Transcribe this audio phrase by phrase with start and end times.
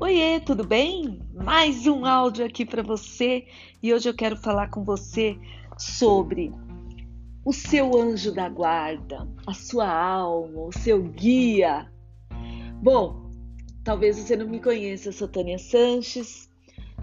[0.00, 1.20] Oiê, tudo bem?
[1.34, 3.48] Mais um áudio aqui para você
[3.82, 5.36] e hoje eu quero falar com você
[5.76, 6.52] sobre
[7.44, 11.90] o seu anjo da guarda, a sua alma, o seu guia.
[12.80, 13.28] Bom,
[13.82, 16.48] talvez você não me conheça, eu sou Tânia Sanches,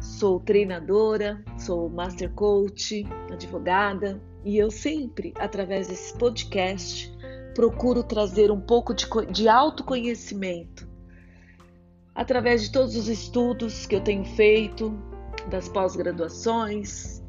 [0.00, 7.08] sou treinadora, sou master coach, advogada e eu sempre, através desse podcast,
[7.54, 10.89] procuro trazer um pouco de, de autoconhecimento
[12.14, 14.92] através de todos os estudos que eu tenho feito,
[15.48, 17.22] das pós-graduações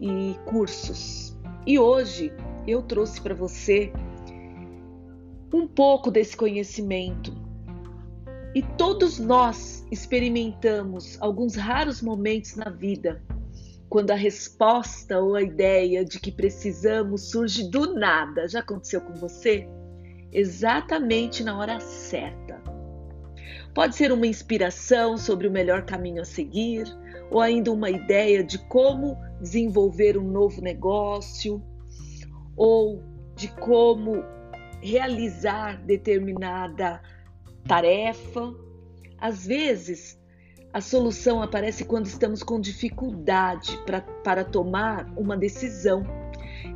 [0.00, 1.36] e cursos.
[1.66, 2.32] E hoje
[2.66, 3.92] eu trouxe para você
[5.52, 7.32] um pouco desse conhecimento.
[8.54, 13.22] E todos nós experimentamos alguns raros momentos na vida
[13.88, 18.48] quando a resposta ou a ideia de que precisamos surge do nada.
[18.48, 19.68] Já aconteceu com você?
[20.32, 22.41] Exatamente na hora certa.
[23.74, 26.84] Pode ser uma inspiração sobre o melhor caminho a seguir,
[27.30, 31.62] ou ainda uma ideia de como desenvolver um novo negócio,
[32.54, 33.02] ou
[33.34, 34.22] de como
[34.82, 37.00] realizar determinada
[37.66, 38.54] tarefa.
[39.18, 40.20] Às vezes,
[40.72, 46.04] a solução aparece quando estamos com dificuldade pra, para tomar uma decisão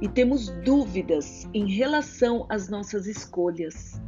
[0.01, 4.01] e temos dúvidas em relação às nossas escolhas.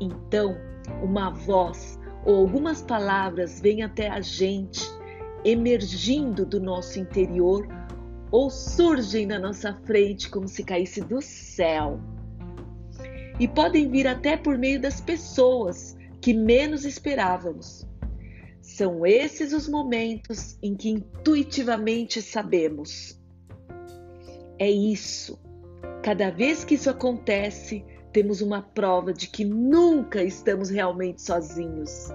[0.00, 0.56] Então,
[1.02, 4.80] uma voz ou algumas palavras vêm até a gente,
[5.44, 7.66] emergindo do nosso interior
[8.30, 12.00] ou surgem na nossa frente como se caísse do céu.
[13.38, 17.86] E podem vir até por meio das pessoas que menos esperávamos.
[18.62, 23.20] São esses os momentos em que intuitivamente sabemos.
[24.58, 25.38] É isso.
[26.02, 27.84] Cada vez que isso acontece,
[28.14, 32.10] temos uma prova de que nunca estamos realmente sozinhos.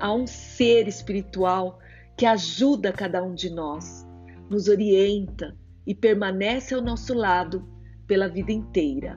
[0.00, 1.78] Há um ser espiritual
[2.16, 4.04] que ajuda cada um de nós,
[4.50, 5.56] nos orienta
[5.86, 7.64] e permanece ao nosso lado
[8.08, 9.14] pela vida inteira.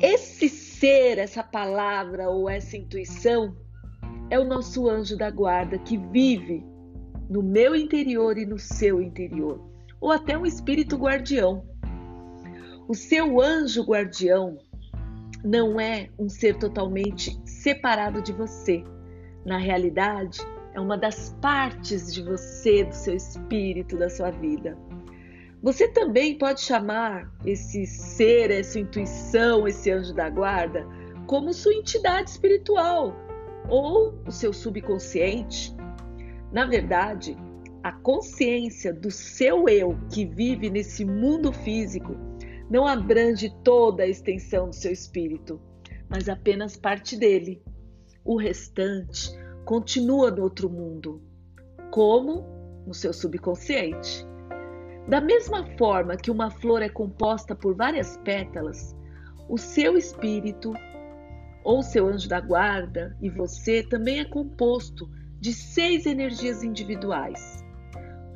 [0.00, 3.56] Esse ser, essa palavra ou essa intuição
[4.30, 6.64] é o nosso anjo da guarda que vive
[7.28, 9.60] no meu interior e no seu interior,
[10.00, 11.66] ou até um espírito guardião
[12.86, 14.58] o seu anjo guardião
[15.42, 18.84] não é um ser totalmente separado de você.
[19.44, 20.40] Na realidade,
[20.74, 24.76] é uma das partes de você, do seu espírito, da sua vida.
[25.62, 30.86] Você também pode chamar esse ser, essa intuição, esse anjo da guarda,
[31.26, 33.16] como sua entidade espiritual
[33.68, 35.74] ou o seu subconsciente.
[36.52, 37.34] Na verdade,
[37.82, 42.14] a consciência do seu eu que vive nesse mundo físico
[42.70, 45.60] não abrange toda a extensão do seu espírito,
[46.08, 47.62] mas apenas parte dele.
[48.24, 49.30] O restante
[49.64, 51.22] continua no outro mundo,
[51.90, 52.44] como
[52.86, 54.26] no seu subconsciente.
[55.08, 58.96] Da mesma forma que uma flor é composta por várias pétalas,
[59.48, 60.72] o seu espírito
[61.62, 65.10] ou seu anjo da guarda e você também é composto
[65.40, 67.62] de seis energias individuais.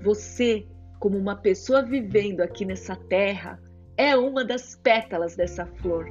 [0.02, 0.66] Você,
[0.98, 3.58] como uma pessoa vivendo aqui nessa terra,
[3.98, 6.08] é uma das pétalas dessa flor.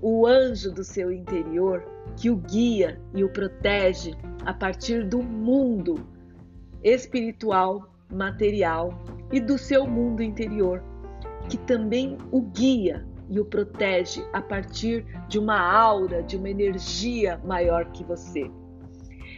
[0.00, 1.84] O anjo do seu interior
[2.16, 4.14] que o guia e o protege
[4.46, 6.08] a partir do mundo
[6.82, 8.98] espiritual, material
[9.30, 10.82] e do seu mundo interior,
[11.48, 17.38] que também o guia e o protege a partir de uma aura, de uma energia
[17.44, 18.50] maior que você.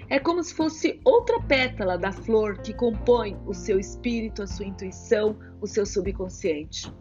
[0.08, 4.66] É como se fosse outra pétala da flor que compõe o seu espírito, a sua
[4.66, 6.92] intuição, o seu subconsciente.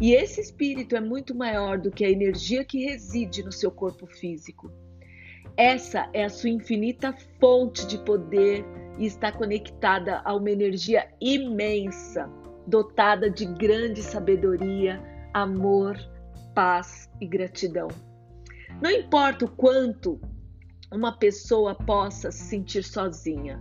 [0.00, 4.06] E esse espírito é muito maior do que a energia que reside no seu corpo
[4.06, 4.72] físico.
[5.56, 8.64] Essa é a sua infinita fonte de poder
[8.98, 12.30] e está conectada a uma energia imensa,
[12.66, 15.02] dotada de grande sabedoria,
[15.34, 15.98] amor,
[16.54, 17.88] paz e gratidão.
[18.80, 20.18] Não importa o quanto
[20.90, 23.60] uma pessoa possa se sentir sozinha,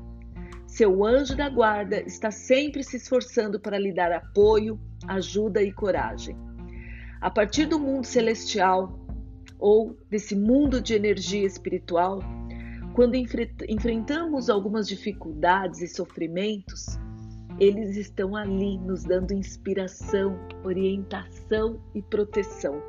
[0.69, 4.79] seu anjo da guarda está sempre se esforçando para lhe dar apoio,
[5.09, 6.37] ajuda e coragem.
[7.19, 8.97] A partir do mundo celestial
[9.59, 12.19] ou desse mundo de energia espiritual,
[12.93, 16.97] quando enfre enfrentamos algumas dificuldades e sofrimentos,
[17.59, 22.81] eles estão ali nos dando inspiração, orientação e proteção.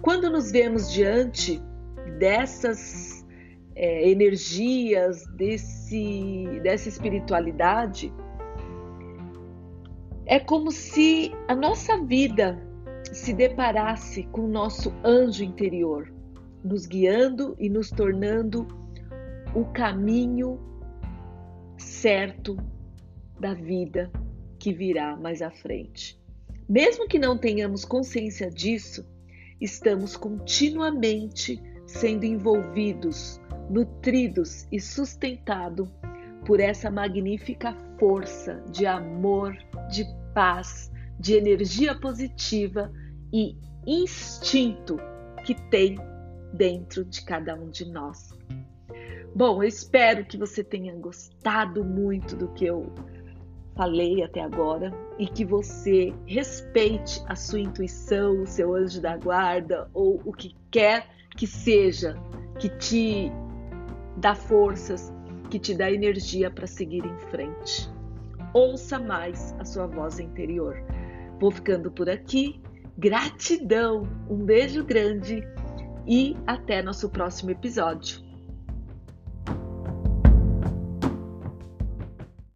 [0.00, 1.60] Quando nos vemos diante
[2.18, 3.26] dessas
[3.74, 8.12] é, energias, desse, dessa espiritualidade,
[10.28, 12.62] é como se a nossa vida
[13.14, 16.12] se deparasse com o nosso anjo interior,
[16.62, 18.68] nos guiando e nos tornando
[19.54, 20.60] o caminho
[21.78, 22.58] certo
[23.40, 24.12] da vida
[24.58, 26.20] que virá mais à frente.
[26.68, 29.06] Mesmo que não tenhamos consciência disso,
[29.58, 33.40] estamos continuamente sendo envolvidos,
[33.70, 35.88] nutridos e sustentados
[36.44, 39.56] por essa magnífica força de amor,
[39.88, 40.04] de
[40.34, 42.92] paz, de energia positiva
[43.32, 43.56] e
[43.86, 44.98] instinto
[45.44, 45.96] que tem
[46.52, 48.36] dentro de cada um de nós.
[49.34, 52.92] Bom, eu espero que você tenha gostado muito do que eu
[53.76, 59.88] falei até agora e que você respeite a sua intuição, o seu anjo da guarda
[59.94, 61.06] ou o que quer
[61.36, 62.16] que seja
[62.58, 63.30] que te
[64.16, 65.12] dá forças,
[65.48, 67.88] que te dá energia para seguir em frente.
[68.52, 70.76] Ouça mais a sua voz interior.
[71.40, 72.60] Vou ficando por aqui.
[72.96, 75.42] Gratidão, um beijo grande
[76.06, 78.27] e até nosso próximo episódio.